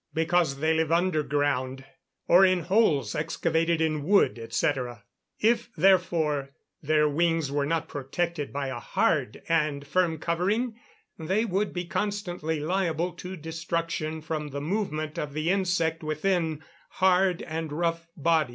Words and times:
_Because 0.15 0.61
they 0.61 0.73
live 0.73 0.91
underground, 0.91 1.85
or 2.27 2.43
in 2.43 2.61
holes 2.61 3.13
excavated 3.13 3.81
in 3.81 4.03
wood, 4.03 4.47
&c. 4.51 4.71
If, 5.39 5.69
therefore, 5.75 6.53
their 6.81 7.07
wings 7.07 7.51
were 7.51 7.67
not 7.67 7.87
protected 7.87 8.51
by 8.51 8.69
a 8.69 8.79
hard 8.79 9.43
and 9.47 9.85
firm 9.85 10.17
covering, 10.17 10.73
they 11.19 11.45
would 11.45 11.71
be 11.71 11.85
constantly 11.85 12.59
liable 12.59 13.11
to 13.11 13.35
destruction 13.37 14.21
from 14.21 14.47
the 14.47 14.59
movement 14.59 15.19
of 15.19 15.33
the 15.33 15.51
insect 15.51 16.01
within 16.01 16.63
hard 16.93 17.43
and 17.43 17.71
rough 17.71 18.07
bodies. 18.17 18.49